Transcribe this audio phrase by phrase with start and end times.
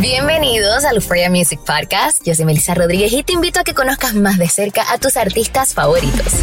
[0.00, 2.22] Bienvenidos al Euphoria Music Podcast.
[2.22, 5.16] Yo soy Melissa Rodríguez y te invito a que conozcas más de cerca a tus
[5.16, 6.34] artistas favoritos.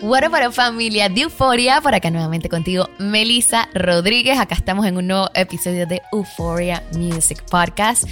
[0.00, 4.38] Bueno, para familia de Euforia, por acá nuevamente contigo, Melissa Rodríguez.
[4.38, 8.04] Acá estamos en un nuevo episodio de Euphoria Music Podcast.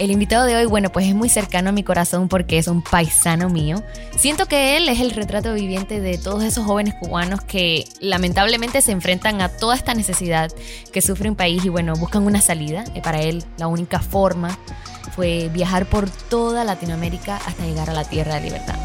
[0.00, 2.82] El invitado de hoy, bueno, pues es muy cercano a mi corazón porque es un
[2.82, 3.80] paisano mío.
[4.16, 8.90] Siento que él es el retrato viviente de todos esos jóvenes cubanos que lamentablemente se
[8.90, 10.50] enfrentan a toda esta necesidad
[10.92, 12.84] que sufre un país y bueno, buscan una salida.
[12.94, 14.58] Y para él la única forma
[15.14, 18.76] fue viajar por toda Latinoamérica hasta llegar a la tierra de libertad.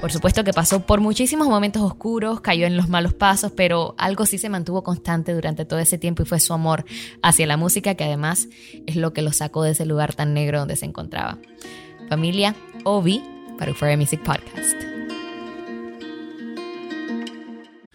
[0.00, 4.26] Por supuesto que pasó por muchísimos momentos oscuros, cayó en los malos pasos, pero algo
[4.26, 6.84] sí se mantuvo constante durante todo ese tiempo y fue su amor
[7.20, 8.48] hacia la música, que además
[8.86, 11.38] es lo que lo sacó de ese lugar tan negro donde se encontraba.
[12.08, 13.22] Familia, Obi,
[13.58, 14.87] para Euphoria Music Podcast.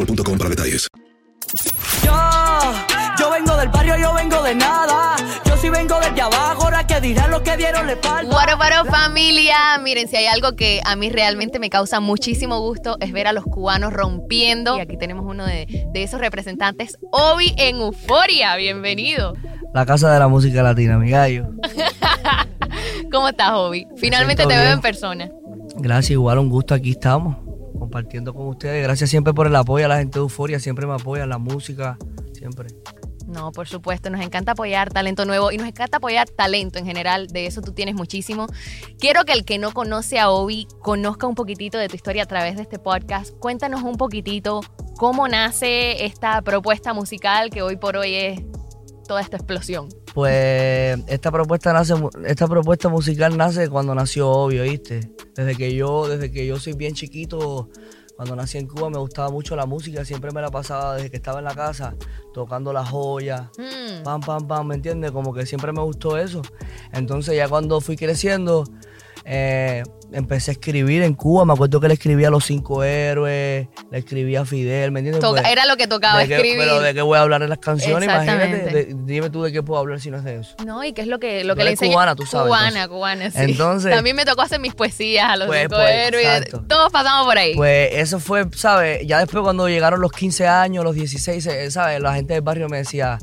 [0.00, 0.88] boostmobile.com para detalles.
[2.02, 2.12] Yo,
[3.18, 5.16] yo vengo del barrio, yo vengo de nada.
[5.44, 8.32] Yo sí vengo desde abajo, ahora que dirán lo que dieron le falta.
[8.32, 9.78] Bueno, bueno, familia.
[9.82, 13.32] Miren, si hay algo que a mí realmente me causa muchísimo gusto es ver a
[13.32, 14.76] los cubanos rompiendo.
[14.76, 18.56] Y aquí tenemos uno de, de esos representantes, Obi en Euforia.
[18.56, 19.34] Bienvenido.
[19.74, 21.48] La casa de la música latina, mi gallo.
[23.12, 23.86] ¿Cómo estás, Obi?
[23.96, 24.72] Finalmente te veo bien.
[24.72, 25.30] en persona.
[25.76, 27.36] Gracias, igual un gusto, aquí estamos,
[27.90, 28.84] compartiendo con ustedes.
[28.84, 31.98] Gracias siempre por el apoyo a la gente de Euforia, siempre me apoyan, la música,
[32.32, 32.68] siempre.
[33.26, 37.26] No, por supuesto, nos encanta apoyar talento nuevo y nos encanta apoyar talento en general,
[37.26, 38.46] de eso tú tienes muchísimo.
[38.98, 42.26] Quiero que el que no conoce a Obi conozca un poquitito de tu historia a
[42.26, 43.36] través de este podcast.
[43.38, 44.60] Cuéntanos un poquitito
[44.96, 48.40] cómo nace esta propuesta musical que hoy por hoy es
[49.06, 49.88] toda esta explosión.
[50.14, 51.94] Pues esta propuesta nace,
[52.26, 55.10] esta propuesta musical nace cuando nació Obvio, ¿viste?
[55.36, 57.68] Desde que yo, desde que yo soy bien chiquito,
[58.16, 61.16] cuando nací en Cuba me gustaba mucho la música, siempre me la pasaba desde que
[61.16, 61.94] estaba en la casa,
[62.34, 64.02] tocando las joyas, Mm.
[64.02, 65.12] pam, pam, pam, ¿me entiendes?
[65.12, 66.42] Como que siempre me gustó eso.
[66.92, 68.64] Entonces ya cuando fui creciendo,
[69.24, 73.68] eh, empecé a escribir en Cuba, me acuerdo que le escribía a Los Cinco Héroes,
[73.90, 75.20] le escribía a Fidel, ¿me entiendes?
[75.20, 76.58] Toca- Pues, era lo que tocaba ¿de qué- escribir.
[76.60, 78.56] pero de qué voy a hablar en las canciones, imagínate.
[78.70, 80.54] De- dime tú de qué puedo hablar si no es de eso.
[80.66, 81.92] No, y qué es lo que, lo que le eres enseña.
[81.94, 82.88] cubana, tú sabes, Cubana, entonces.
[82.88, 83.38] cubana, sí.
[83.38, 86.26] Entonces- También me tocó hacer mis poesías a los Pues, cinco pues, héroes.
[86.26, 86.64] exacto.
[86.68, 87.54] Todos pasamos por ahí.
[87.54, 89.06] Pues eso fue, ¿sabes?
[89.06, 92.00] Ya después cuando llegaron los 15 años, los 16, eh, ¿sabes?
[92.00, 93.18] La gente del barrio me decía,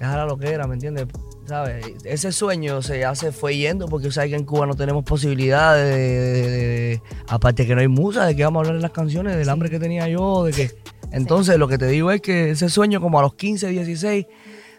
[0.00, 1.06] déjala lo que era, ¿me entiendes?
[1.46, 1.84] ¿Sabes?
[2.04, 5.94] Ese sueño se ya se fue yendo porque sabes que en Cuba no tenemos posibilidades
[5.94, 8.92] de, de- de- aparte que no hay musa, de que vamos a hablar en las
[8.92, 10.70] canciones, del hambre que tenía yo, de que...
[11.12, 14.26] Entonces lo que te digo es que ese sueño como a los 15, 16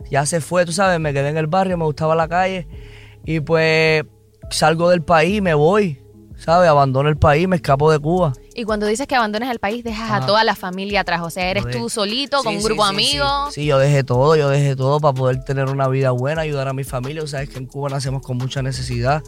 [0.10, 2.68] ya se fue, tú sabes, me quedé en el barrio, me gustaba la calle
[3.24, 4.04] y pues
[4.50, 6.02] salgo del país, me voy,
[6.38, 6.70] ¿sabes?
[6.70, 8.34] Abandono el país, me escapo de Cuba.
[8.54, 11.22] Y cuando dices que abandonas el país, dejas a toda la familia atrás.
[11.24, 13.54] O sea, eres tú de- solito, con un sí, grupo de sí, amigos.
[13.54, 16.74] Sí, yo dejé todo, yo dejé todo para poder tener una vida buena, ayudar a
[16.74, 17.24] mi familia.
[17.24, 19.24] O Sabes que en Cuba nacemos con mucha necesidad.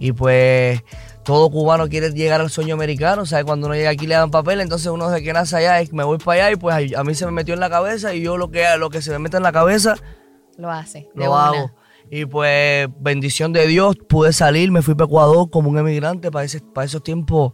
[0.00, 0.82] Y pues
[1.24, 3.26] todo cubano quiere llegar al sueño americano.
[3.26, 3.44] ¿Sabes?
[3.46, 6.04] Cuando uno llega aquí le dan papel, entonces uno desde que nace allá es me
[6.04, 8.36] voy para allá y pues a mí se me metió en la cabeza y yo
[8.36, 9.96] lo que, lo que se me mete en la cabeza
[10.56, 11.08] Lo hace.
[11.14, 11.74] de lo una.
[12.10, 16.30] Y pues, bendición de Dios, pude salir, me fui para Ecuador como un emigrante.
[16.30, 17.52] Para, ese- para esos tiempos,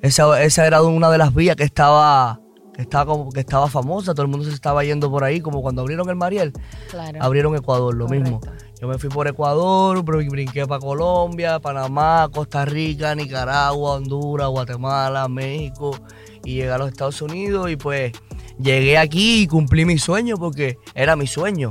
[0.00, 2.40] esa, esa era una de las vías que estaba,
[2.74, 4.12] que, estaba como, que estaba famosa.
[4.12, 6.52] Todo el mundo se estaba yendo por ahí, como cuando abrieron el Mariel.
[6.90, 7.18] Claro.
[7.22, 8.30] Abrieron Ecuador, lo Correcto.
[8.30, 8.40] mismo.
[8.80, 15.28] Yo me fui por Ecuador, br- brinqué para Colombia, Panamá, Costa Rica, Nicaragua, Honduras, Guatemala,
[15.28, 15.96] México.
[16.44, 18.10] Y llegué a los Estados Unidos y pues
[18.58, 21.70] llegué aquí y cumplí mi sueño porque era mi sueño.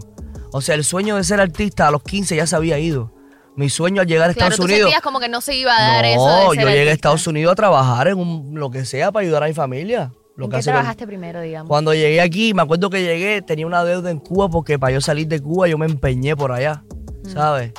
[0.52, 3.12] O sea, el sueño de ser artista a los 15 ya se había ido.
[3.56, 4.94] Mi sueño al llegar a Claro, Estados tú Unidos.
[5.04, 6.26] como que no se iba a dar eso.
[6.26, 6.94] No, yo llegué a.
[6.94, 10.12] Estados Unidos a trabajar en un- lo que sea para ayudar a mi familia.
[10.38, 11.68] Lo ¿En que qué trabajaste primero, digamos?
[11.68, 15.02] Cuando llegué aquí, me acuerdo que llegué, tenía una deuda en Cuba porque para yo
[15.02, 16.84] salir de Cuba yo me empeñé por allá,
[17.28, 17.74] ¿sabes?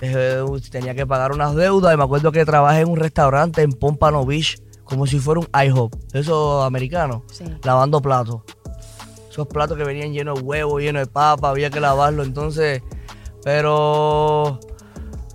[0.00, 3.72] Dejé- tenía que pagar unas deudas y me acuerdo que trabajé en un restaurante en
[3.72, 7.44] Pompano Beach, como si fuera un IHOP, esos americanos, Sí.
[7.62, 8.40] lavando platos.
[9.30, 12.82] Esos platos que venían llenos de huevo, llenos de papa, había que lavarlo, entonces,
[13.44, 14.58] pero,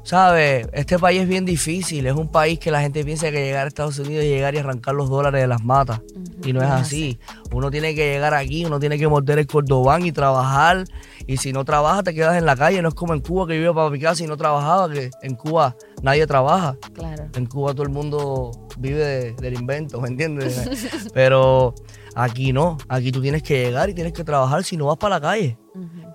[0.03, 0.67] ¿sabes?
[0.73, 3.67] Este país es bien difícil, es un país que la gente piensa que llegar a
[3.67, 6.01] Estados Unidos y llegar y arrancar los dólares de las matas,
[6.43, 7.19] y no es así.
[7.51, 10.83] Uno tiene que llegar aquí, uno tiene que morder el cordobán y trabajar,
[11.25, 13.55] y si no trabajas te quedas en la calle, no es como en Cuba que
[13.55, 16.75] yo iba para mi casa y no trabajaba, que en Cuba nadie trabaja.
[16.93, 17.27] Claro.
[17.33, 20.61] En Cuba todo el mundo vive de- del invento, ¿me entiendes?
[21.13, 21.73] Pero
[22.15, 25.15] aquí no, aquí tú tienes que llegar y tienes que trabajar si no vas para
[25.15, 25.57] la calle.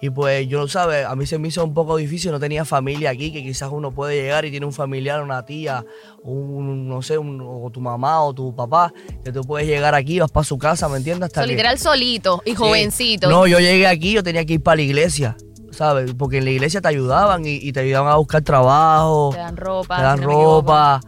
[0.03, 1.05] Y pues yo, ¿sabes?
[1.05, 3.93] A mí se me hizo un poco difícil, no tenía familia aquí, que quizás uno
[3.93, 5.85] puede llegar y tiene un familiar, una tía,
[6.23, 8.91] un, no sé, un- o tu mamá o tu papá,
[9.23, 11.27] que tú puedes llegar aquí, vas para su casa, ¿me entiendes?
[11.27, 12.57] Hasta So, que- literal solito y Sí.
[12.57, 13.29] jovencito.
[13.29, 15.37] No, yo llegué aquí, yo tenía que ir para la iglesia,
[15.73, 16.15] ¿sabes?
[16.15, 19.57] Porque en la iglesia te ayudaban y, y te ayudaban a buscar trabajo Te dan
[19.59, 19.97] ropa.
[19.97, 21.01] te dan si no ropa.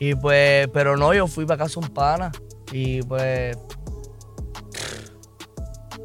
[0.00, 2.32] Y pues, pero no, yo fui para casa un pana.
[2.72, 3.56] Y pues.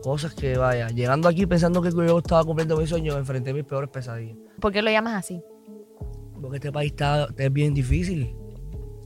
[0.07, 0.87] Cosas que vaya.
[0.87, 4.37] Llegando aquí pensando que yo estaba cumpliendo mis sueños, enfrenté mis peores pesadillas.
[4.61, 5.41] ¿Por qué lo llamas así?
[6.41, 8.33] Porque este país está, es bien difícil.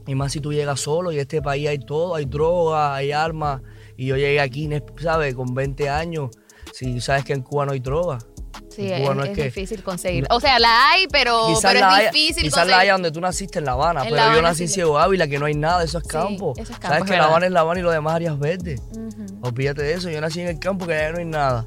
[0.06, 3.62] Y más si tú llegas solo y este país hay todo, hay droga, hay armas.
[3.96, 5.34] Y yo llegué aquí, ¿sabes?
[5.34, 6.30] Con 20 años.
[6.72, 8.18] Si sabes que en Cuba no hay droga.
[8.74, 10.26] Sí, En es, es que- difícil conseguir.
[10.30, 12.80] O sea, la hay, pero, pero la es haya, difícil quizás la conseguir.
[12.80, 14.74] haya donde tú naciste en La Habana, En pero La yo nací en sí.
[14.74, 16.52] Ciego Ávila, que no hay nada, eso es Sí, campo.
[16.56, 17.24] eso es campo, Sabes es que La.
[17.24, 18.80] Habana es La Habana y lo demás áreas verdes.
[18.90, 19.26] Ujú.
[19.42, 21.64] Olvídate de eso, yo nací en el campo que allá no hay nada.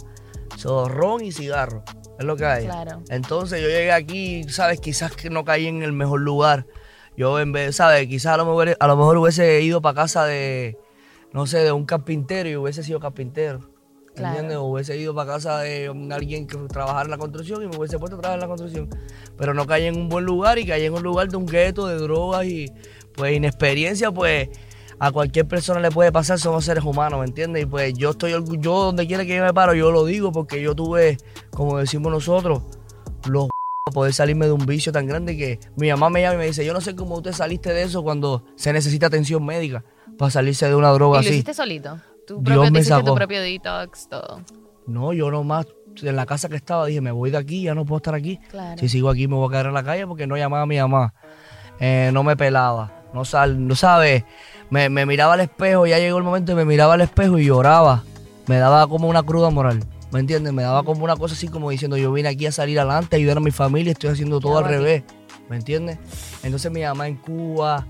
[0.64, 1.84] Ron y cigarro,
[2.18, 2.66] es lo que hay.
[2.66, 3.02] Claro.
[3.10, 6.66] Entonces yo llegué aquí, sabes, quizás que no caí en el mejor lugar.
[7.18, 10.26] Yo en vez, sabes, quizás a lo mejor, a lo mejor hubiese ido para casa
[10.26, 10.78] de,
[11.34, 13.70] no sé, de un carpintero y hubiese sido carpintero.
[14.16, 14.34] Claro.
[14.36, 14.58] ¿Entiendes?
[14.58, 18.00] O hubiese ido para casa de alguien que trabajara en la construcción y me hubiese
[18.00, 18.90] puesto a trabajar en la construcción.
[19.38, 21.88] Pero no caí en un buen lugar y caí en un lugar de un gueto,
[21.88, 22.72] de drogas y
[23.14, 24.50] pues inexperiencia, pues
[25.00, 27.64] a cualquier persona le puede pasar, somos seres humanos, ¿me entiendes?
[27.64, 30.62] Y pues yo estoy yo donde quiera que yo me paro, yo lo digo porque
[30.62, 31.18] yo tuve,
[31.52, 32.62] como decimos nosotros,
[33.28, 33.50] los
[33.94, 36.66] poder salirme de un vicio tan grande que mi mamá me llama y me dice,
[36.66, 39.84] yo no sé cómo usted saliste de eso cuando se necesita atención médica
[40.18, 41.30] para salirse de una droga ¿Y lo así.
[41.36, 42.00] hiciste solito?
[42.28, 43.16] Tu Dios propio, te me hiciste tu sacó.
[43.16, 44.42] propio detox, todo.
[44.88, 45.68] No, yo nomás
[46.02, 48.38] en la casa que estaba dije, me voy de aquí, ya no puedo estar aquí.
[48.50, 48.78] Claro.
[48.80, 50.78] Si sigo aquí me voy a quedar en la calle porque no llamaba a mi
[50.78, 51.14] mamá.
[51.80, 52.92] Eh, no me pelaba.
[53.14, 54.24] No, sal, no sabes.
[54.70, 57.46] Me, me miraba al espejo, ya llegó el momento y me miraba al espejo y
[57.46, 58.04] lloraba.
[58.48, 59.84] Me daba como una cruda moral.
[60.12, 60.54] ¿Me entiendes?
[60.54, 63.18] Me daba como una cosa así como diciendo, yo vine aquí a salir adelante, a
[63.18, 64.74] ayudar a mi familia, estoy haciendo todo al aquí.
[64.76, 65.04] revés.
[65.50, 65.98] ¿Me entiendes?
[66.44, 67.86] Entonces mi mamá en Cuba,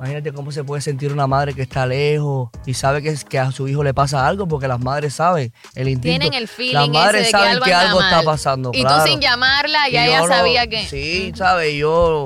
[0.00, 3.52] imagínate cómo se puede sentir una madre que está lejos y sabe que, que a
[3.52, 6.20] su hijo le pasa algo, porque las madres saben el instinto.
[6.20, 8.70] Tienen el feeling Las ese madres que saben algo que algo está pasando.
[8.72, 9.04] Y claro.
[9.04, 10.86] tú sin llamarla, ya ella no- sabía que.
[10.86, 11.74] Sí, ¿sabes?
[11.74, 12.24] Yo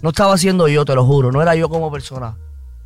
[0.00, 1.30] no estaba siendo yo, te lo juro.
[1.30, 2.38] No era yo como persona.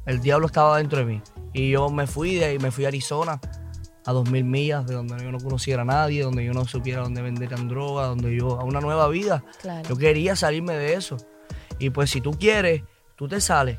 [0.04, 1.22] El diablo estaba dentro de mí.
[1.52, 3.40] Y yo me fui de ahí, me fui a Arizona,
[4.04, 7.02] a dos mil millas, de donde yo no conociera a nadie, donde yo no supiera
[7.02, 9.44] dónde venderían droga, donde yo, a una nueva vida.
[9.62, 9.88] Claro.
[9.88, 11.18] Yo quería salirme de eso.
[11.78, 12.82] Y pues si tú quieres,
[13.14, 13.78] tú te sales.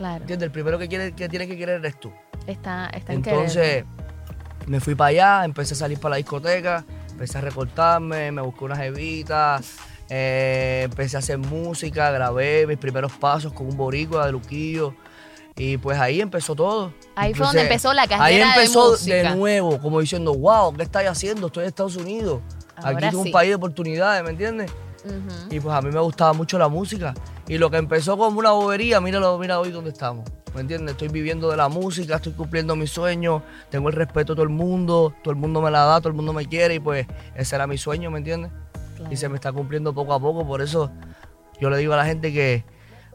[0.00, 0.22] Claro.
[0.22, 0.46] ¿Entiendes?
[0.46, 2.10] El primero que, quiere, que tienes que querer eres tú.
[2.46, 3.18] Está, está en.
[3.18, 3.84] Entonces,
[4.66, 8.64] me fui para allá, empecé a salir para la discoteca, empecé a recortarme, me busqué
[8.64, 9.76] unas evitas,
[10.08, 14.94] empecé a hacer música, grabé mis primeros pasos con un boricua de Luquillo.
[15.54, 16.94] Y pues ahí empezó todo.
[17.14, 19.34] Ahí fue donde empezó la Ahí carrera de empezó música.
[19.34, 21.48] nuevo, como diciendo, wow, ¿qué estáis haciendo?
[21.48, 22.40] Estoy en Estados Unidos.
[22.74, 24.72] Ahora Aquí es un país de oportunidades, ¿me entiendes?
[25.50, 27.12] Y pues a mí me gustaba mucho la música.
[27.50, 30.24] Y lo que empezó como una bobería, míralo, mira hoy dónde estamos.
[30.54, 30.92] ¿Me entiendes?
[30.92, 34.50] Estoy viviendo de la música, estoy cumpliendo mis sueños, tengo el respeto de todo el
[34.50, 37.56] mundo, todo el mundo me la da, todo el mundo me quiere y pues ese
[37.56, 38.52] era mi sueño, ¿me entiendes?
[39.10, 40.92] Y se me está cumpliendo poco a poco, por eso
[41.60, 42.64] yo le digo a la gente que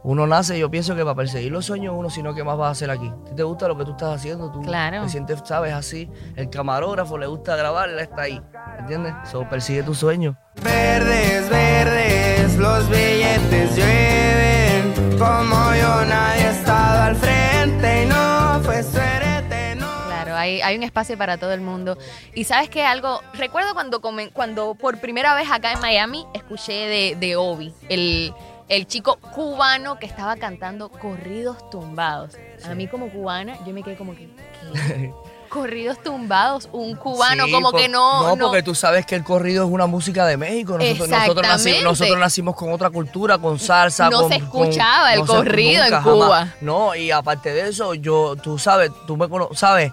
[0.04, 2.72] uno nace, yo pienso que para perseguir los sueños uno, sino que más vas a
[2.72, 3.10] hacer aquí.
[3.30, 5.01] Si te gusta lo que tú estás haciendo, tú Claro.
[5.04, 6.12] te sientes, sabes, así.
[6.36, 8.42] El camarógrafo le gusta grabar, él está ahí,
[8.74, 9.13] ¿me entiendes?
[9.32, 10.36] So, persigue tus sueños.
[10.62, 12.05] Verdes, verdes,
[12.58, 14.94] los billetes llueven.
[15.18, 19.88] Como yo nadie ha estado al frente y no fue suerte, no.
[20.08, 21.98] Claro, hay, hay un espacio para todo el mundo.
[22.34, 26.74] Y sabes que algo, recuerdo cuando, comen- cuando por primera vez acá en Miami escuché
[26.74, 28.34] de, de Obi, el,
[28.68, 32.36] el chico cubano que estaba cantando corridos tumbados.
[32.70, 35.14] A mí como cubana, yo me quedé como que, ¿qué?
[35.56, 38.36] corridos tumbados, un cubano Sí, como por- que no...
[38.36, 40.78] No, porque tú sabes que el corrido es una música de México.
[40.78, 41.84] Nosotros, nosotros, naci- Exactamente.
[41.84, 44.10] nosotros nacimos con otra cultura, con salsa.
[44.10, 46.26] No con- se con- escuchaba el no se- corrido en Cuba.
[46.36, 46.50] jamás.
[46.62, 49.92] No, y aparte de eso, yo, tú sabes, tú me cono- sabes,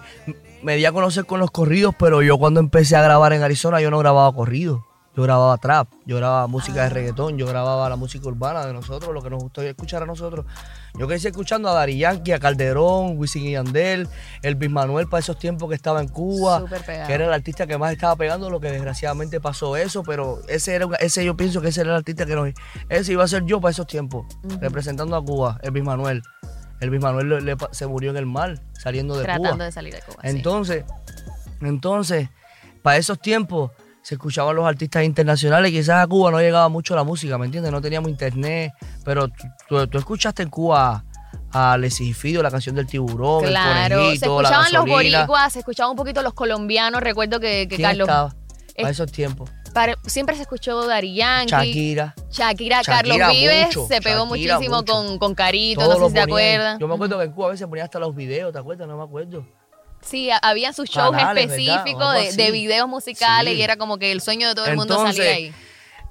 [0.61, 3.81] me di a conocer con los corridos, pero yo cuando empecé a grabar en Arizona,
[3.81, 4.81] yo no grababa corridos.
[5.15, 6.83] Yo grababa trap, yo grababa música Ah.
[6.85, 10.05] de reggaetón, yo grababa la música urbana de nosotros, lo que nos gustó escuchar a
[10.07, 10.45] nosotros.
[10.97, 14.07] Yo crecí escuchando a Dari Yankee, a Calderón, Wisin y Yandel,
[14.41, 16.63] Elvis Manuel para esos tiempos que estaba en Cuba,
[17.05, 20.73] que era el artista que más estaba pegando, lo que desgraciadamente pasó eso, pero ese
[20.73, 22.49] era ese yo pienso que ese era el artista que nos
[22.89, 24.25] ese iba a ser yo para esos tiempos,
[24.61, 26.23] representando a Cuba, Elvis Manuel.
[26.79, 29.65] Elvis Manuel le- se murió en el mar saliendo de Tratando Cuba.
[29.65, 30.17] de salir de Cuba.
[30.23, 30.27] sí.
[30.29, 30.85] Entonces,
[31.61, 32.29] entonces,
[32.81, 33.71] para esos tiempos
[34.03, 35.71] se escuchaban los artistas internacionales.
[35.71, 37.71] Quizás a Cuba no llegaba mucho la música, ¿me entiendes?
[37.71, 38.71] No teníamos internet.
[39.03, 39.29] Pero
[39.67, 41.03] tú, escuchaste en Cuba
[41.51, 45.53] a Alexis Fido, la canción del tiburón, Claro, el se conejito, la escuchaban los boricuas,
[45.53, 47.01] se escuchaban un poquito los colombianos.
[47.01, 48.07] Recuerdo que, que ¿Quién Carlos.
[48.07, 48.35] estaba
[48.75, 49.49] para esos tiempos?
[49.73, 51.49] para- siempre se escuchó Dari Yankee.
[51.51, 52.13] Shakira.
[52.29, 56.09] Shakira, Shakira Carlos Vives mucho, se pegó Shakira muchísimo con, con Carito, Todos no sé
[56.09, 56.77] si te acuerdas.
[56.79, 58.87] Yo me acuerdo que en Cuba a veces ponía hasta los videos, ¿te acuerdas?
[58.87, 59.45] No me acuerdo.
[60.05, 63.59] Sí, a- habían sus shows Canales, específicos de, de videos musicales Sí.
[63.59, 65.53] y era como que el sueño de todo el mundo Entonces, salía ahí.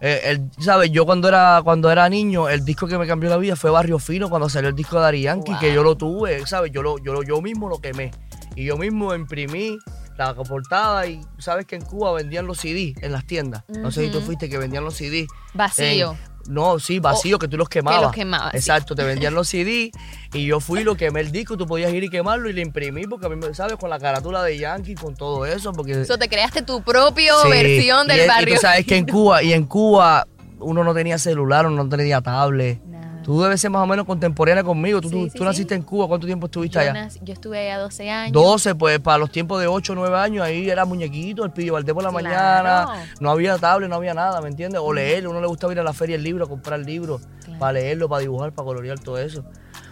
[0.05, 0.91] Eh, ¿sabes?
[0.91, 4.01] Yo cuando era, cuando era niño, el disco que me cambió la vida fue Barrio
[4.01, 6.73] Fino, cuando salió el disco de Dari Yankee, que yo lo tuve, ¿sabes?
[6.73, 8.11] Yo, lo, yo, lo- yo mismo lo quemé.
[8.57, 9.79] Y yo mismo imprimí
[10.19, 13.63] la portada y sabes que en Cuba vendían los CDs en las tiendas.
[13.69, 15.27] No sé si tú fuiste que vendían los CDs.
[15.55, 16.13] Vacío.
[16.13, 18.03] En- no, sí, vacío, O- que tú los quemabas.
[18.03, 18.57] los quemabas, sí.
[18.59, 19.91] Exacto, te vendían los CDs
[20.33, 22.61] y yo fui y lo quemé el disco, tú podías ir y quemarlo y lo
[22.61, 23.77] imprimí porque a mí, me- ¿sabes?
[23.77, 26.01] Con la carátula de Yankee, con todo eso, porque...
[26.03, 28.55] Eso te creaste tu propio Sí, versión y del es- y barrio.
[28.57, 30.27] tú sabes que en Cuba, y en Cuba
[30.59, 32.81] uno no tenía celular, uno no tenía tablet.
[33.23, 35.01] Tú debes ser más o menos contemporánea conmigo.
[35.01, 36.93] Tú, tú- sí, tú naciste en Cuba, ¿cuánto tiempo estuviste yo, allá?
[36.93, 38.33] nací- yo estuve allá 12 años.
[38.33, 41.75] 12, pues para los tiempos de 8 o 9 años, ahí era muñequito, el pillo
[41.75, 42.25] Valdés por la Claro.
[42.25, 44.81] mañana, no había tablet, no había nada, ¿me entiendes?
[44.85, 47.23] O leer, uno le gustaba ir a la feria el libro, a comprar libros,
[47.59, 49.45] para leerlo, para dibujar, para colorear todo eso.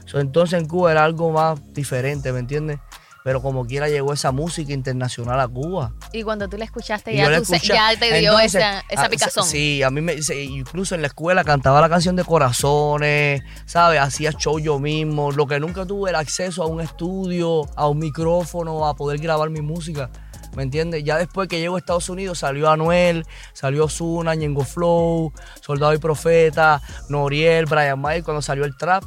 [0.06, 2.80] So, entonces en Cuba era algo más diferente, ¿me entiendes?
[3.22, 5.92] Pero como quiera llegó esa música internacional a Cuba.
[6.12, 9.04] Y cuando tú la escuchaste, ya, la tú escuché- ya te dio Entonces, esa, esa
[9.04, 9.44] ah, picazón.
[9.44, 14.00] Sí, a mí me, incluso en la escuela cantaba la canción de Corazones, ¿sabes?
[14.00, 15.32] Hacía show yo mismo.
[15.32, 19.50] Lo que nunca tuve era acceso a un estudio, a un micrófono, a poder grabar
[19.50, 20.10] mi música.
[20.56, 21.04] ¿Me entiendes?
[21.04, 25.98] Ya después que llego a Estados Unidos salió Anuel, salió Zuna, Ñengo Flow, Soldado y
[25.98, 29.04] Profeta, Noriel, Brian May, cuando salió el trap.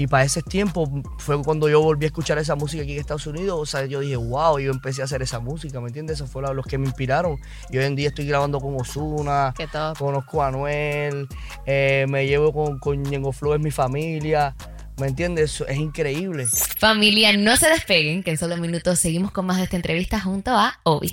[0.00, 3.26] Y para ese tiempo fue cuando yo volví a escuchar esa música aquí en Estados
[3.26, 3.58] Unidos.
[3.60, 6.16] O sea, yo dije, wow, yo empecé a hacer esa música, ¿me entiendes?
[6.16, 7.36] Esos fueron los que me inspiraron.
[7.68, 9.52] Y hoy en día estoy grabando con Osuna,
[9.98, 11.28] conozco a Anuel,
[11.66, 14.56] eh, me llevo con, con Ñengo Flow, es mi familia.
[14.96, 15.62] ¿Me entiendes?
[15.68, 16.46] Es increíble.
[16.78, 20.52] Familia, no se despeguen, que en solo minutos seguimos con más de esta entrevista junto
[20.52, 21.12] a Obi.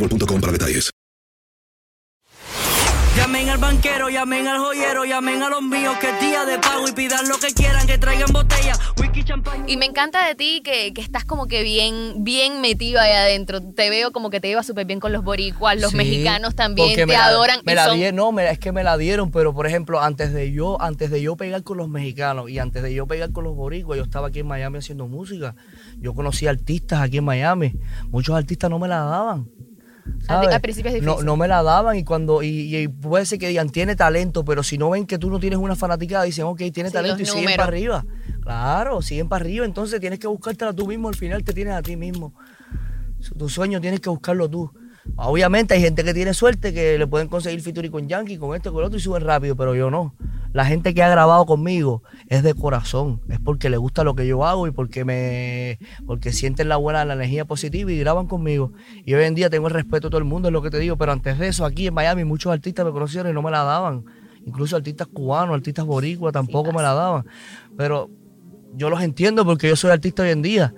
[0.01, 0.89] boostmobile.com para detalles.
[3.17, 6.87] Llamen al banquero, llamen al joyero, llamen a los míos que es día de pago
[6.87, 9.67] y pidan lo que quieran, que traigan botella, whisky, champán.
[9.69, 13.61] Y me encanta de ti que, que estás como que bien, bien metido ahí adentro.
[13.61, 16.95] Te veo como que te llevas súper bien con los boricuas, los Sí, mexicanos también
[16.95, 17.59] te me la- adoran.
[17.65, 20.01] Me y la son- dieron, no, me- es que me la dieron, pero por ejemplo,
[20.01, 23.33] antes de yo, antes de yo pegar con los mexicanos y antes de yo pegar
[23.33, 25.53] con los boricuas, yo estaba aquí en Miami haciendo música.
[25.97, 27.73] Yo conocí artistas aquí en Miami.
[28.09, 29.49] Muchos artistas no me la daban.
[30.05, 30.49] Al, ¿sabes?
[30.55, 31.25] al principio es No, difícil.
[31.25, 34.63] no me la daban y cuando y, y puede ser que digan tiene talento, pero
[34.63, 37.21] si no ven que tú no tienes una fanaticada, dicen, ok, tiene Sí, talento y
[37.21, 37.57] los siguen números.
[37.57, 38.05] para arriba.
[38.41, 41.81] Claro, siguen para arriba, entonces tienes que buscártela tú mismo, al final te tienes a
[41.81, 42.33] ti mismo.
[43.37, 44.71] Tu sueño tienes que buscarlo tú.
[45.15, 48.69] Obviamente hay gente que tiene suerte que le pueden conseguir featuring con Yankee, con este,
[48.69, 50.15] con el otro y suben rápido, pero yo no.
[50.53, 54.27] La gente que ha grabado conmigo es de corazón, es porque le gusta lo que
[54.27, 58.73] yo hago y porque me porque sienten la buena la energía positiva y graban conmigo.
[59.05, 60.79] Y hoy en día tengo el respeto de todo el mundo, es lo que te
[60.79, 63.51] digo, pero antes de eso aquí en Miami muchos artistas me conocieron y no me
[63.51, 64.03] la daban.
[64.45, 67.25] Incluso artistas cubanos, artistas boricuas tampoco me la daban.
[67.77, 68.09] Pero
[68.73, 70.73] yo los entiendo porque yo soy artista hoy en día.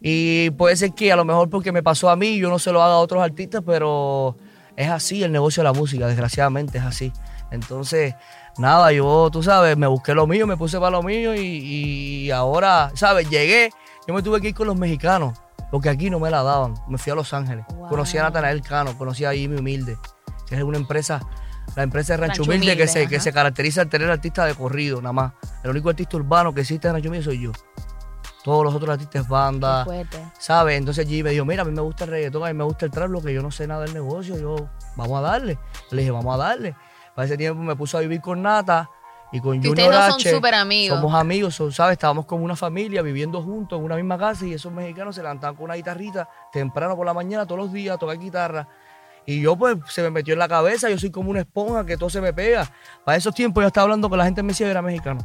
[0.00, 2.72] Y puede ser que a lo mejor porque me pasó a mí, yo no se
[2.72, 4.36] lo haga a otros artistas, pero
[4.76, 7.12] es así el negocio de la música, desgraciadamente es así.
[7.50, 8.14] Entonces,
[8.58, 12.30] nada, yo, tú sabes, me busqué lo mío, me puse para lo mío y, y
[12.30, 13.28] ahora, ¿sabes?
[13.28, 13.70] Llegué,
[14.06, 15.38] yo me tuve que ir con los mexicanos,
[15.70, 16.74] porque aquí no me la daban.
[16.88, 19.98] Me fui a Los Ángeles, conocí a Natanael Cano, conocí a Jimmy Humilde,
[20.48, 21.20] que es una empresa,
[21.76, 24.54] la empresa de Rancho, Rancho Humilde, que, se, que se caracteriza al tener artistas de
[24.54, 25.32] corrido, nada más.
[25.62, 27.52] El único artista urbano que existe en Rancho Humilde soy yo.
[28.42, 30.24] Todos los otros artistas es banda, Qué fuerte.
[30.38, 30.78] ¿sabes?
[30.78, 32.86] Entonces G me dijo, mira, a mí me gusta el reggaetón, a mí me gusta
[32.86, 34.56] el trap, lo que yo no sé nada del negocio, yo,
[34.96, 35.58] vamos a darle.
[35.90, 36.74] Le dije, vamos a darle.
[37.14, 38.88] Para ese tiempo me puso a vivir con Nata
[39.32, 40.30] y con Que Junior ustedes dos son H.
[40.36, 40.98] súper amigos.
[40.98, 41.92] Somos amigos, son- ¿sabes?
[41.92, 45.54] Estábamos como una familia viviendo juntos en una misma casa y esos mexicanos se levantaban
[45.56, 48.66] con una guitarrita temprano por la mañana todos los días a tocar guitarra.
[49.26, 51.96] Y yo pues se me metió en la cabeza, yo soy como una esponja que
[51.96, 52.68] todo se me pega.
[53.04, 55.20] Para esos tiempos yo estaba hablando con la gente en Messi y era mexicano.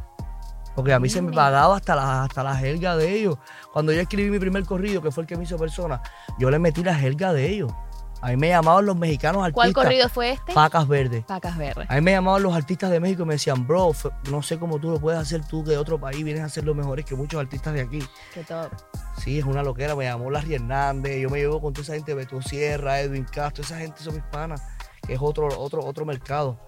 [0.76, 3.38] Porque a mí se me pagaba hasta la, hasta la jerga de ellos.
[3.72, 6.02] Cuando yo escribí mi primer corrido, que fue el que me hizo persona,
[6.38, 7.72] yo le metí la jerga de ellos.
[8.20, 9.72] A mí me llamaban los mexicanos artistas.
[9.72, 10.52] ¿Cuál corrido fue este?
[10.52, 11.24] Pacas Verdes.
[11.24, 11.86] Pacas Verdes.
[11.88, 13.92] A mí me llamaban los artistas de México y me decían, bro,
[14.30, 16.74] no sé cómo tú lo puedes hacer tú de otro país, vienes a ser los
[16.74, 18.00] mejores que muchos artistas de aquí.
[18.32, 18.70] Qué top.
[19.18, 19.94] Sí, es una loquera.
[19.94, 23.64] Me llamó Larry Hernández, yo me llevo con toda esa gente, Beto Sierra, Edwin Castro,
[23.64, 24.62] esa gente son mis panas,
[25.06, 26.58] que es otro, otro, otro mercado.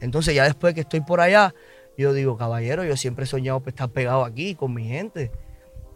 [0.00, 1.54] Entonces ya después que estoy por allá,
[1.96, 5.32] yo digo, caballero, yo siempre he soñado estar pegado aquí con mi gente.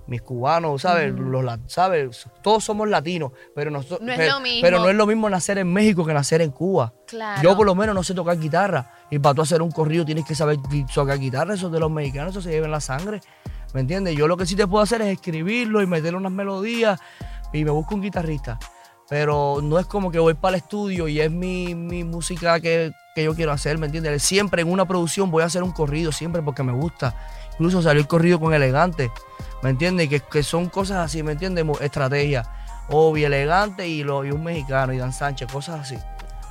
[0.06, 1.12] Mis cubanos, ¿sabes?
[1.14, 2.26] Los, ¿sabes?
[2.42, 4.60] Todos somos latinos, pero, No es pero, lo mismo.
[4.62, 6.92] pero no es lo mismo nacer en México que nacer en Cuba.
[7.06, 7.40] Claro.
[7.42, 8.90] Yo por lo menos no sé tocar guitarra.
[9.10, 10.56] Y para tú hacer un corrido tienes que saber
[10.92, 11.54] tocar guitarra.
[11.54, 13.20] Eso es de los mexicanos, eso se lleva en la sangre.
[13.74, 14.16] ¿Me entiendes?
[14.16, 17.00] Yo lo que sí te puedo hacer es escribirlo y meterle unas melodías
[17.52, 18.58] y me busco un guitarrista.
[19.08, 22.92] pero no es como que voy para el estudio y es mi, mi música que,
[23.14, 24.22] que yo quiero hacer, ¿me entiendes?
[24.22, 27.14] Siempre en una producción voy a hacer un corrido, siempre porque me gusta.
[27.52, 29.10] Incluso salió el corrido con Elegante,
[29.62, 30.08] ¿me entiendes?
[30.08, 31.64] Que, que son cosas así, ¿me entiendes?
[31.80, 32.44] Estrategia.
[32.88, 35.96] Obi, Elegante y, lo, y un mexicano, y Dan Sánchez, cosas así.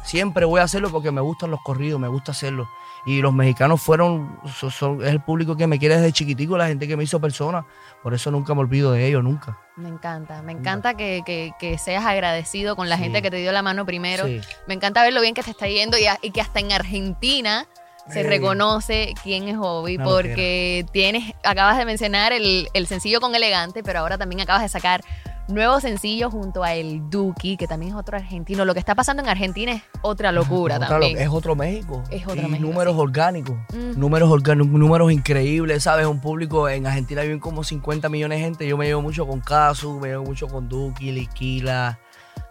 [0.04, 2.68] Siempre voy a hacerlo porque me gustan los corridos, me gusta hacerlo.
[3.06, 6.68] Y los mexicanos fueron, son, son- es el público que me quiere desde chiquitico, la
[6.68, 7.66] gente que me hizo persona.
[8.04, 9.58] Por eso nunca me olvido de ellos, nunca.
[9.76, 13.52] Me encanta, me encanta que, que- que seas agradecido con la gente que te dio
[13.52, 14.26] la mano primero.
[14.26, 14.40] Sí.
[14.68, 16.72] Me encanta ver lo bien que te está yendo y, a- y que hasta en
[16.72, 17.68] Argentina
[18.10, 23.36] se reconoce quién es Hobby Una porque tienes, acabas de mencionar el, el sencillo con
[23.36, 25.02] Elegante, pero ahora también acabas de sacar
[25.48, 28.64] nuevo sencillo junto a El Duki, que también es otro argentino.
[28.64, 31.16] Lo que está pasando en Argentina es otra locura Otra también.
[31.16, 32.04] lo- es otro México.
[32.10, 33.58] Es otro y México, números orgánicos.
[33.74, 34.00] Mm.
[34.00, 36.06] Números orgánicos, números increíbles, ¿sabes?
[36.06, 38.68] Un público en Argentina viven como 50 millones de gente.
[38.68, 42.00] Yo me llevo mucho con Casu, me llevo mucho con Duki, Liquila,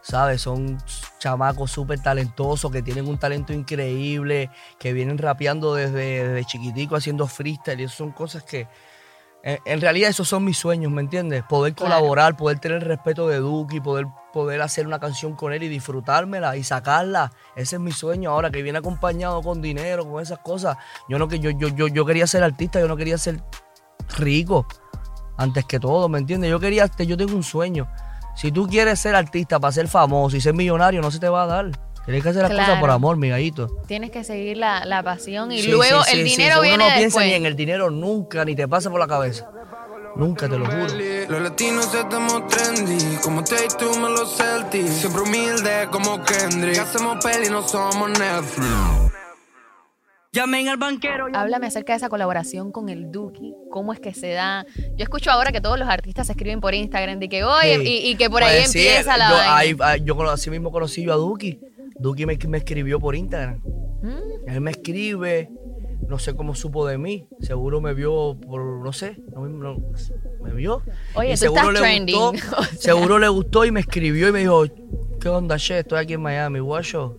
[0.02, 0.42] ¿sabes?
[0.42, 0.78] Son
[1.18, 7.26] chamacos súper talentosos que tienen un talento increíble, que vienen rapeando desde, desde chiquitico haciendo
[7.26, 7.80] freestyle.
[7.80, 8.68] Y eso son cosas que.
[9.42, 11.42] En, en realidad esos son mis sueños, ¿me entiendes?
[11.48, 11.94] Poder Claro.
[11.94, 15.68] colaborar, poder tener el respeto de Duki, poder, poder hacer una canción con él y
[15.68, 17.32] disfrutármela y sacarla.
[17.56, 20.76] Ese es mi sueño ahora, que viene acompañado con dinero, con esas cosas.
[21.08, 23.40] Yo no que yo, yo, yo, yo quería ser artista, yo no quería ser
[24.18, 24.66] rico
[25.38, 26.50] antes que todo, ¿me entiendes?
[26.50, 27.88] Yo quería, yo tengo un sueño.
[28.40, 31.42] Si tú quieres ser artista para ser famoso y ser millonario, no se te va
[31.42, 31.70] a dar.
[32.06, 32.80] Tienes que hacer las cosas Claro.
[32.80, 33.68] por amor, mi gallito.
[33.86, 36.36] Tienes que seguir la, la pasión y Sí, luego sí, el sí, sí.
[36.36, 37.26] dinero Uno viene no piensa después.
[37.26, 39.48] ni en el dinero nunca, ni te pasa por la cabeza.
[40.16, 40.86] Nunca, te lo juro.
[41.28, 44.90] Los latinos estamos trendy, como Tate tú me los Celtics.
[44.94, 46.78] Siempre humilde como Kendrick.
[46.78, 49.09] Hacemos peli, no somos Netflix.
[50.32, 51.26] Llamen al banquero.
[51.34, 54.64] Háblame acerca de esa colaboración con el Duki, cómo es que se da.
[54.96, 57.82] Yo escucho ahora que todos los artistas se escriben por Instagram de que Sí.
[57.82, 59.56] y, y que por ahí empieza la yo, vaina.
[59.56, 61.58] ahí- ahí- yo así mismo conocí yo a Duki.
[61.98, 63.60] Duki me, me escribió por Instagram.
[64.02, 64.48] Mm.
[64.50, 65.50] Él me escribe,
[66.06, 67.26] no sé cómo supo de mí.
[67.40, 69.78] Seguro me vio por, no sé, no, no-
[70.44, 70.80] me vio.
[71.14, 72.16] Oye, Y tú seguro estás le trending.
[72.16, 72.56] gustó.
[72.56, 72.78] O sea.
[72.94, 74.62] Seguro le gustó y me escribió y me dijo,
[75.20, 75.80] ¿qué onda, che?
[75.80, 77.18] Estoy aquí en Miami, guacho.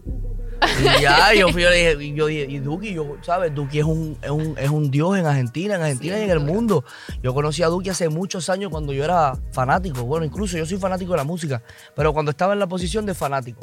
[0.79, 3.53] Y ya, yo fui, yo le dije, y yo dije, y Duki, yo, ¿sabes?
[3.53, 6.39] Duki es un, es un, es un dios en Argentina, en Argentina y en el
[6.39, 6.83] mundo.
[7.23, 10.03] Yo conocí a Duki hace muchos años cuando yo era fanático.
[10.03, 11.63] Bueno, incluso yo soy fanático de la música,
[11.95, 13.61] pero cuando estaba en la posición de fanático.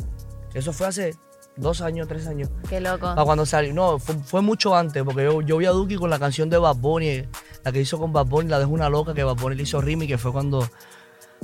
[0.54, 1.14] Eso fue hace
[1.56, 2.48] dos años, tres años.
[2.68, 3.00] Qué loco.
[3.00, 6.10] Para cuando salió, no, fue, fue mucho antes, porque yo, yo vi a Duki con
[6.10, 7.24] la canción de Bad Bunny,
[7.64, 9.80] la que hizo con Bad Bunny, la dejó una loca, que Bad Bunny le hizo
[9.80, 10.68] Rimi, que fue cuando.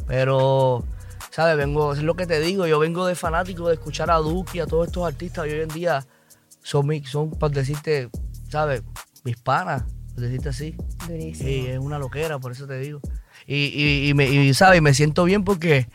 [0.07, 0.85] Pero,
[1.35, 1.57] ¿sabes?
[1.57, 4.67] Vengo, es lo que te digo, yo vengo de fanático de escuchar a Duki, a
[4.67, 6.07] todos estos artistas, y hoy en día
[6.63, 8.09] son, mi- son para decirte,
[8.49, 8.83] ¿sabes?
[9.25, 9.83] Mis panas,
[10.15, 10.77] por decirte así.
[11.09, 11.49] Durísimo.
[11.49, 13.01] Y es una loquera, por eso te digo.
[13.49, 14.81] Y, y, y me, y, ¿sabes?
[14.81, 15.89] me siento bien porque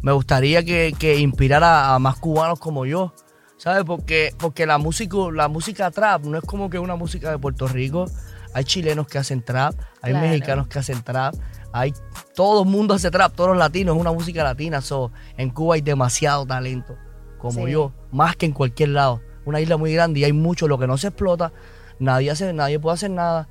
[0.00, 3.12] me gustaría que, que inspirara a más cubanos como yo.
[3.56, 3.84] ¿Sabes?
[3.84, 7.66] Porque, porque la, música, la música trap no es como que una música de Puerto
[7.66, 8.04] Rico.
[8.52, 10.28] Hay chilenos que hacen trap, hay Claro.
[10.28, 11.34] mexicanos que hacen trap,
[11.76, 11.92] hay
[12.36, 14.80] todo el mundo hace trap, todos los latinos, es una música latina.
[14.80, 16.96] So, en Cuba hay demasiado talento,
[17.38, 17.72] como Sí.
[17.72, 19.20] yo, más que en cualquier lado.
[19.44, 21.52] Una isla muy grande y hay mucho, lo que no se explota,
[21.98, 23.48] nadie hace, nadie puede hacer nada.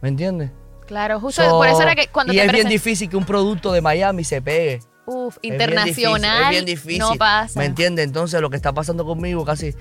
[0.00, 0.50] ¿Me entiendes?
[0.86, 3.24] Claro, justo So, por eso era que cuando y te es bien difícil que un
[3.26, 4.80] producto de Miami se pegue.
[5.04, 6.98] Uf, Es bien internacional, difícil, Es bien difícil.
[6.98, 7.58] no pasa.
[7.60, 8.06] ¿Me entiendes?
[8.06, 9.74] Entonces lo que está pasando conmigo casi,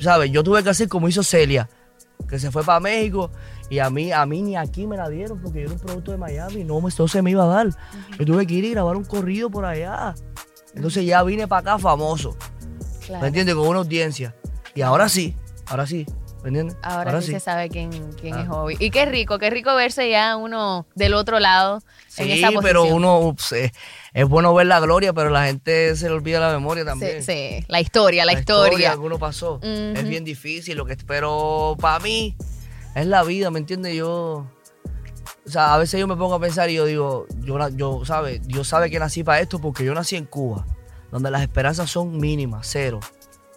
[0.00, 0.30] ¿sabes?
[0.32, 1.68] Yo tuve que hacer como hizo Celia,
[2.30, 3.30] que se fue para México
[3.68, 6.12] y a mí, a mí ni aquí me la dieron porque yo era un producto
[6.12, 7.68] de Miami, no, no se me iba a dar.
[8.18, 10.14] Yo tuve que ir y grabar un corrido por allá.
[10.74, 12.36] Entonces ya vine para acá famoso,
[13.04, 13.22] Claro.
[13.22, 13.54] ¿me entiendes?
[13.56, 14.34] Con una audiencia.
[14.74, 16.06] Y ahora sí, ahora sí,
[16.44, 16.76] ¿me entiendes?
[16.82, 17.90] Ahora, sí, se sabe quién,
[18.20, 18.76] quién es Hobby.
[18.78, 21.82] Y qué rico, qué rico verse ya uno del otro lado
[22.16, 22.62] en Sí, esa posición.
[22.62, 23.72] pero uno, ups, eh,
[24.12, 27.22] es bueno ver la gloria, pero la gente se le olvida la memoria Sí, también.
[27.22, 28.92] sí, la historia, la, historia.
[28.92, 29.60] que uno pasó.
[29.62, 32.36] Es bien difícil, lo que, pero para mí
[32.94, 33.94] es la vida, ¿me entiendes?
[33.94, 34.46] Yo,
[35.46, 38.40] o sea, a veces yo me pongo a pensar y yo digo, yo, yo sabe,
[38.44, 40.66] Dios sabe que nací para esto porque yo nací en Cuba,
[41.10, 43.00] donde las esperanzas son mínimas, cero.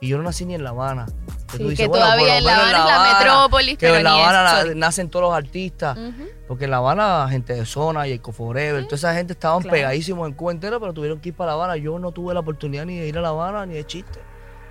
[0.03, 1.05] Y yo no nací ni en La Habana.
[1.05, 3.95] Que Sí, tú dices, que bueno, todavía en La Habana es la metrópolis, que pero
[3.99, 5.97] en La Habana nacen todos los artistas.
[6.45, 9.71] Porque en La Habana, gente de zona y Eco Forever, toda esa gente estaban claro.
[9.73, 11.77] pegadísimos en Cuba entera, pero tuvieron que ir para La Habana.
[11.77, 14.19] Yo no tuve la oportunidad ni de ir a La Habana ni de chiste.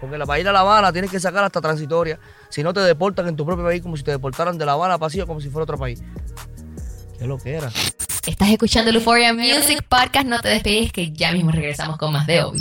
[0.02, 2.18] Porque la- para ir a La Habana tienes que sacar hasta transitoria.
[2.50, 4.94] Si no te deportan en tu propio país, como si te deportaran de La Habana
[4.94, 6.02] a Pasillo, como si fuera otro país.
[7.18, 7.70] Qué lo que era.
[8.26, 10.26] Estás escuchando el Euphoria Music Podcast.
[10.26, 12.60] No te despegues que ya mismo regresamos con más de Obi.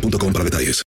[0.00, 0.82] boostmobile.com para detalles.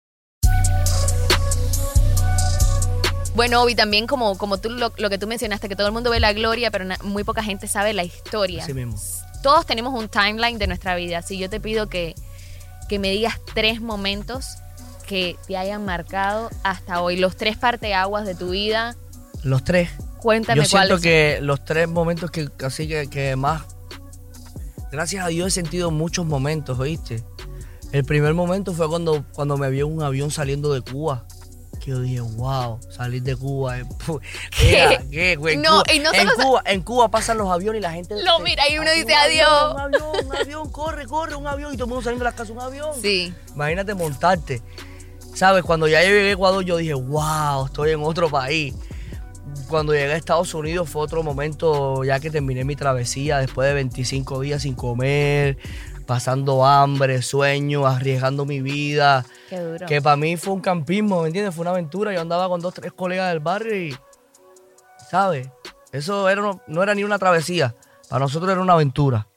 [3.36, 6.12] Bueno, Obi, también como, como tú lo, lo que tú mencionaste, que todo el mundo
[6.12, 8.64] ve la gloria, pero na- muy poca gente sabe la historia.
[8.64, 8.96] Así mismo.
[9.42, 11.22] Todos tenemos un timeline de nuestra vida.
[11.24, 12.14] Si yo te pido que,
[12.88, 14.58] que me digas tres momentos
[15.08, 18.96] que te hayan marcado hasta hoy, los tres parteaguas de tu vida,
[19.44, 19.90] Los tres.
[20.20, 23.64] cuéntame Yo siento que los tres momentos que así que, que más.
[24.92, 27.24] Gracias a Dios he sentido muchos momentos, ¿oíste?
[27.94, 31.26] El primer momento fue cuando, cuando me vi en un avión saliendo de Cuba.
[31.80, 33.78] Que yo dije, wow, salir de Cuba.
[34.06, 34.20] pu-
[34.58, 34.66] ¿Qué?
[34.90, 35.56] Mira, ¿qué, güey?
[35.56, 38.16] En No, Cuba- y no en, Cuba, en Cuba pasan los aviones y la gente.
[38.24, 39.74] Lo mira y uno "Ay, dice un avión, adiós".
[39.74, 41.74] Un avión, un avión, corre, corre, un avión.
[41.74, 42.92] Y todo el mundo saliendo de la casa, un avión.
[43.02, 43.34] Sí.
[43.54, 44.62] Imagínate montarte.
[45.36, 45.64] ¿Sabes?
[45.64, 48.74] Cuando ya llegué a Ecuador, yo dije, wow, estoy en otro país.
[49.68, 53.74] Cuando llegué a Estados Unidos fue otro momento, ya que terminé mi travesía después de
[53.74, 55.58] 25 días sin comer,
[56.04, 59.26] pasando hambre, sueño, arriesgando mi vida.
[59.50, 59.86] Qué duro.
[59.86, 61.54] Que para mí fue un campismo, ¿me entiendes?
[61.56, 62.14] Fue una aventura.
[62.14, 63.96] Yo andaba con dos, tres colegas del barrio y,
[65.10, 65.50] ¿sabes?
[65.92, 67.76] Eso era, no, no era ni una travesía.
[68.10, 69.28] Para nosotros era una aventura.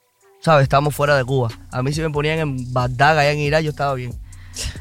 [0.40, 0.64] ¿Sabes?
[0.64, 1.48] Estábamos fuera de Cuba.
[1.70, 4.12] A mí si me ponían en Bagdad, allá en Irak, yo estaba bien.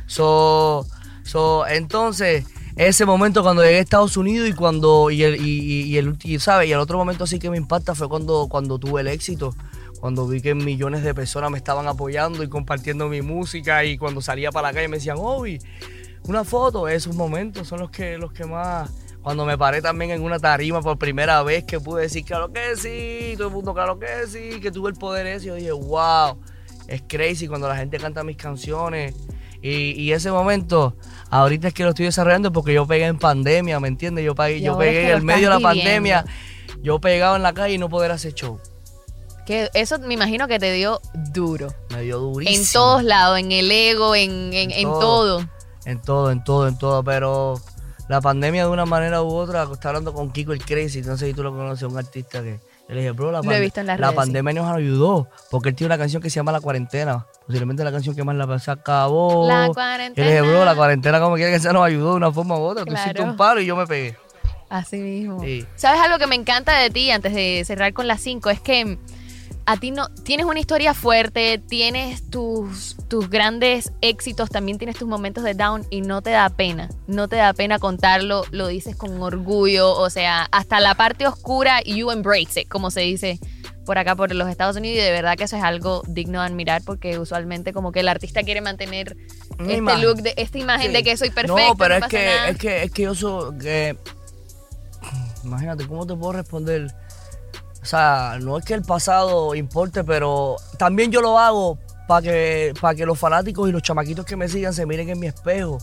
[0.06, 0.86] So,
[1.24, 2.46] so, entonces,
[2.76, 6.18] ese momento cuando llegué a Estados Unidos y cuando, y el, y, y- y el,
[6.40, 6.70] ¿sabes?
[6.70, 9.56] Y el otro momento sí que me impacta fue cuando, cuando tuve el éxito.
[10.06, 14.22] Cuando vi que millones de personas me estaban apoyando y compartiendo mi música y cuando
[14.22, 15.58] salía para la calle me decían, Obi,
[16.28, 18.92] una foto, esos momentos son los que, los que más...
[19.24, 22.76] Cuando me paré también en una tarima por primera vez que pude decir, claro que
[22.76, 26.38] sí, todo el mundo, claro que sí, que tuve el poder ese, yo dije, wow,
[26.88, 29.16] es crazy cuando la gente canta mis canciones.
[29.64, 30.96] Y, y ese momento,
[31.32, 34.24] ahorita es que lo estoy desarrollando porque yo pegué en pandemia, ¿me entiendes?
[34.24, 36.26] Yo, pegué- Y yo pegué en el medio de la pandemia,
[36.84, 38.60] yo pegaba en la calle y no poder hacer show.
[39.46, 41.00] Que eso me imagino que te dio
[41.32, 41.68] duro.
[41.92, 42.58] Me dio durísimo.
[42.58, 45.46] En todos lados, en el ego, en, en, en todo.
[45.86, 47.04] En todo, en todo, en todo.
[47.04, 47.60] Pero
[48.10, 51.28] la pandemia de una manera u otra, estaba hablando con Kiko el Crazy, no sé
[51.28, 53.98] si tú lo conoces, un artista que le dije, bro, la, pande- visto en la
[53.98, 57.26] redes, pandemia nos ayudó, porque él tiene una canción que se llama La Cuarentena.
[57.46, 59.48] Posiblemente la canción que más la se acabó.
[59.48, 60.42] La Yo le dije, cuarentena.
[60.42, 62.84] bro, la cuarentena como quiera que sea nos ayudó de una forma u otra.
[62.86, 63.32] Tú hiciste Claro.
[63.32, 64.18] un palo y yo me pegué.
[64.70, 65.40] Así mismo.
[65.44, 65.64] Sí.
[65.76, 68.50] ¿Sabes algo que me encanta de ti antes de cerrar con las 5?
[68.50, 68.98] Es que
[69.68, 75.08] a ti no tienes una historia fuerte, tienes tus, tus grandes éxitos, también tienes tus
[75.08, 76.90] momentos de down y no te da pena.
[77.08, 81.82] No te da pena contarlo, lo dices con orgullo, o sea, hasta la parte oscura
[81.84, 83.40] you embrace it, como se dice
[83.86, 86.48] por acá por los Estados Unidos y de verdad que eso es algo digno de
[86.48, 89.16] admirar porque usualmente como que el artista quiere mantener
[89.60, 90.02] este imagen.
[90.04, 90.94] look de esta imagen Sí.
[90.94, 92.50] de que soy perfecto, No, pero es, pasa que, nada.
[92.50, 93.96] es que es que yo soy que
[95.44, 96.88] imagínate cómo te puedo responder.
[97.86, 102.74] O sea, no es que el pasado importe, pero también yo lo hago para que,
[102.98, 105.78] que los fanáticos y los chamaquitos que me sigan se miren en mi espejo.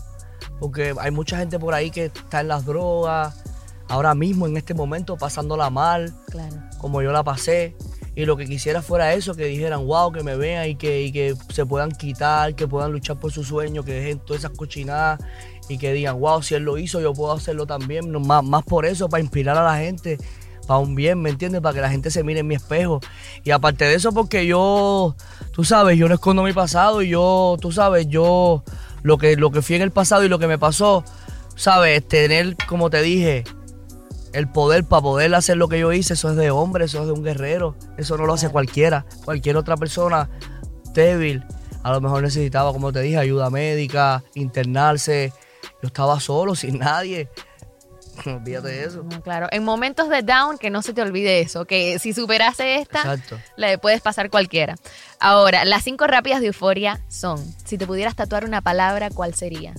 [0.59, 3.41] Porque hay mucha gente por ahí que está en las drogas,
[3.87, 6.57] ahora mismo en este momento pasándola mal, Claro.
[6.77, 7.73] como yo la pasé.
[8.15, 11.13] Y lo que quisiera fuera eso, que dijeran, wow, que me vean y que, y
[11.13, 15.21] que se puedan quitar, que puedan luchar por su sueño, que dejen todas esas cochinadas
[15.69, 18.11] y que digan, wow, si él lo hizo, yo puedo hacerlo también.
[18.11, 20.17] No, más, más por eso, para inspirar a la gente,
[20.67, 21.61] para un bien, ¿me entiendes?
[21.61, 23.01] Para que la gente se mire en mi espejo.
[23.43, 25.15] Y aparte de eso, porque yo,
[25.51, 28.63] tú sabes, yo no escondo mi pasado y yo, tú sabes, yo,
[29.01, 31.03] lo que, lo que fui en el pasado y lo que me pasó,
[31.55, 33.43] sabes, tener, como te dije,
[34.33, 37.05] el poder para poder hacer lo que yo hice, eso es de hombre, eso es
[37.05, 37.75] de un guerrero.
[37.97, 39.05] Eso no lo hace cualquiera.
[39.25, 40.29] Cualquier otra persona
[40.93, 41.43] débil,
[41.83, 45.33] a lo mejor necesitaba, como te dije, ayuda médica, internarse.
[45.81, 47.29] Yo estaba solo, sin nadie.
[48.25, 49.05] Olvídate de eso.
[49.23, 52.99] Claro, en momentos de down, que no se te olvide eso, que si superaste esta,
[52.99, 53.39] Exacto.
[53.57, 54.75] la puedes pasar cualquiera.
[55.19, 59.73] Ahora, las cinco rápidas de euforia son, si te pudieras tatuar una palabra, ¿cuál sería?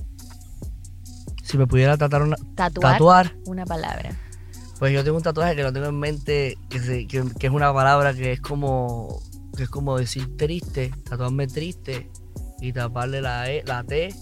[1.42, 4.16] Si me pudiera tratar una, Tatuar, tatuar, una palabra.
[4.79, 7.53] pues yo tengo un tatuaje que lo tengo en mente, que, se- que- que es
[7.53, 9.20] una palabra que es como
[9.57, 12.11] que es como decir triste, tatuarme triste
[12.61, 14.12] y taparle la E, la T,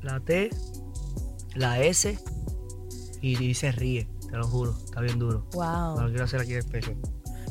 [0.00, 0.48] la T,
[1.54, 2.18] la S
[3.20, 5.46] y dice ríe, te lo juro, está bien duro.
[5.52, 5.96] Wow.
[5.96, 6.94] No lo quiero hacer aquí el pecho.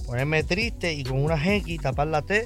[0.05, 2.45] Ponerme triste y con una X tapar la T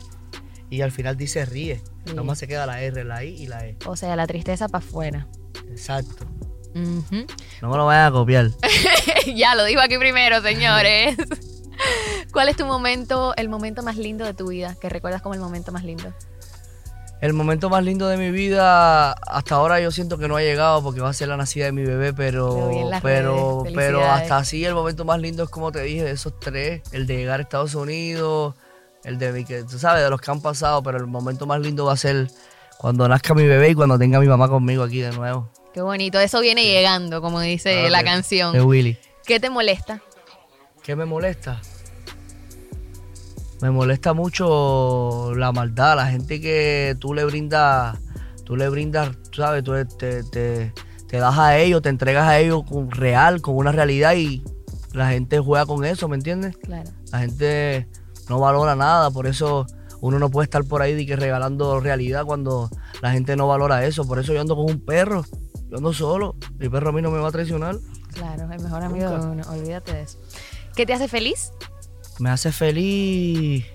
[0.69, 1.81] y al final dice ríe.
[2.05, 2.15] Ríe.
[2.15, 3.77] Nomás se queda la R, la I y la E.
[3.85, 5.27] O sea, la tristeza para afuera.
[5.69, 6.25] Exacto.
[6.73, 8.49] No me lo vayan a copiar.
[9.35, 11.15] ya lo dijo aquí primero, señores.
[12.31, 14.75] ¿Cuál es tu momento, el momento más lindo de tu vida?
[14.81, 16.13] Que recuerdas como el momento más lindo.
[17.23, 20.83] El momento más lindo de mi vida, hasta ahora yo siento que no ha llegado
[20.83, 24.73] porque va a ser la nacida de mi bebé, pero pero pero hasta así el
[24.75, 27.75] momento más lindo es como te dije de esos tres, el de llegar a Estados
[27.75, 28.55] Unidos,
[29.05, 31.61] el de mi que tú sabes de los que han pasado, pero el momento más
[31.61, 32.27] lindo va a ser
[32.77, 35.49] cuando nazca mi bebé y cuando tenga a mi mamá conmigo aquí de nuevo.
[35.73, 36.19] Qué bonito.
[36.19, 38.51] Eso viene llegando, como dice Claro la que- canción.
[38.51, 38.97] De Willy.
[39.25, 40.01] ¿Qué te molesta?
[40.83, 41.61] ¿Qué me molesta?
[43.63, 47.97] Me molesta mucho la maldad, la gente que tú le brindas,
[48.43, 50.73] tú le brindas, tú sabes, tú te, te-
[51.07, 54.43] te das a ellos, te entregas a ellos con real, con una realidad y
[54.91, 56.57] la gente juega con eso, ¿me entiendes?
[56.57, 56.89] Claro.
[57.13, 57.87] La gente
[58.27, 59.65] no valora nada, por eso
[60.01, 62.69] uno no puede estar por ahí de que regalando realidad cuando
[63.01, 64.05] la gente no valora eso.
[64.05, 65.23] Por eso yo ando con un perro,
[65.69, 67.77] yo ando solo, mi perro a mí no me va a traicionar.
[68.13, 69.25] Claro, el mejor amigo Nunca.
[69.25, 69.43] de uno.
[69.49, 70.17] Olvídate de eso.
[70.75, 71.53] ¿Qué te hace feliz?
[72.19, 73.65] Me hace feliz.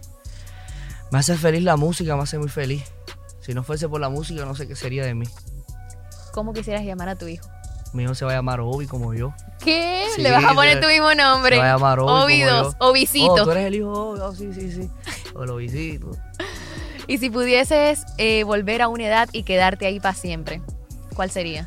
[1.10, 2.84] Me hace feliz la música, me hace muy feliz.
[3.40, 5.26] Si no fuese por la música, no sé qué sería de mí.
[6.32, 7.48] ¿Cómo quisieras llamar a tu hijo?
[7.92, 9.32] Mi hijo se va a llamar Obi como yo.
[9.64, 10.04] ¿Qué?
[10.14, 11.56] Sí, Le vas a poner tu mismo nombre.
[11.56, 12.10] Se va a llamar Obi.
[12.10, 12.86] Obi como dos, yo.
[12.86, 13.32] Obisito.
[13.32, 14.20] Oh, tú eres el hijo Obi.
[14.20, 14.90] Oh, sí, sí, sí.
[15.34, 16.10] O el Obisito.
[17.06, 20.60] Y si pudieses eh, volver a una edad y quedarte ahí para siempre,
[21.14, 21.66] ¿cuál sería?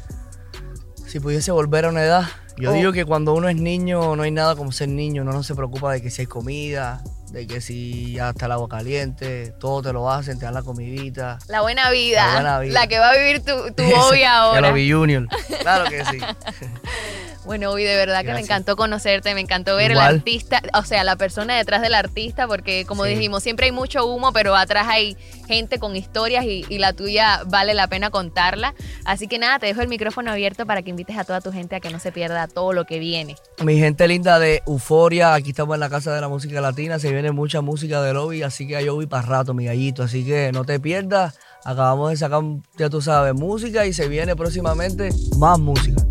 [1.07, 2.25] Si pudiese volver a una edad,
[2.57, 2.73] yo Oh.
[2.73, 5.21] digo que cuando uno es niño no hay nada como ser niño.
[5.23, 8.51] Uno no se preocupa de que si hay comida, de que si ya está el
[8.53, 11.39] agua caliente, todo te lo hacen, te dan la comidita.
[11.47, 12.25] La buena vida.
[12.27, 12.73] La buena vida.
[12.73, 13.83] La que va a vivir tu, tu
[14.13, 14.71] El ahora.
[14.71, 15.27] Obi Junior.
[15.61, 16.17] Claro que sí.
[17.45, 20.10] Bueno, Obi, de verdad que me encantó conocerte, me encantó ver Igual.
[20.10, 23.12] el artista, o sea, la persona detrás del artista, porque como Sí.
[23.15, 27.41] dijimos, siempre hay mucho humo, pero atrás hay gente con historias y, y la tuya
[27.47, 28.75] vale la pena contarla.
[29.06, 31.75] Así que nada, te dejo el micrófono abierto para que invites a toda tu gente
[31.75, 33.36] a que no se pierda todo lo que viene.
[33.63, 37.12] Mi gente linda de Euforia, aquí estamos en la Casa de la Música Latina, se
[37.12, 40.51] viene mucha música de lobby, así que hay lobby para rato, mi gallito, así que
[40.54, 42.41] no te pierdas, acabamos de sacar,
[42.77, 46.01] ya tú sabes, música y se viene próximamente más música.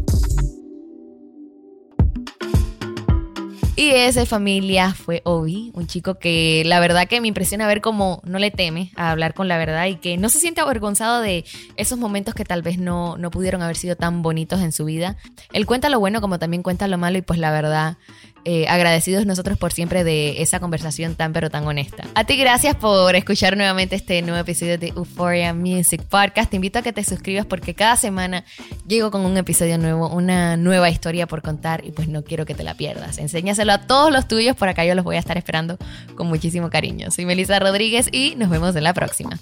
[3.81, 8.21] Y ese familia fue Obi, un chico que la verdad que me impresiona ver cómo
[8.27, 11.47] no le teme a hablar con la verdad y que no se siente avergonzado de
[11.77, 15.16] esos momentos que tal vez no, no pudieron haber sido tan bonitos en su vida.
[15.55, 17.97] Él cuenta lo bueno como también cuenta lo malo y pues la verdad,
[18.44, 22.05] eh, agradecidos nosotros por siempre de esa conversación tan pero tan honesta.
[22.14, 26.50] A ti gracias por escuchar nuevamente este nuevo episodio de Euphoria Music Podcast.
[26.50, 28.44] Te invito a que te suscribas porque cada semana
[28.87, 32.55] llego con un episodio nuevo, una nueva historia por contar y pues no quiero que
[32.55, 33.18] te la pierdas.
[33.18, 35.76] Enséñaselo a todos los tuyos, por acá yo los voy a estar esperando
[36.14, 37.11] con muchísimo cariño.
[37.11, 39.38] Soy Melissa Rodríguez y nos vemos en la próxima.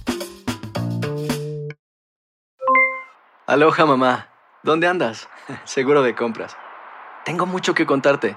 [3.46, 4.28] Aloha mamá,
[4.62, 5.28] ¿dónde andas?
[5.64, 6.56] Seguro de compras.
[7.24, 8.36] Tengo mucho que contarte.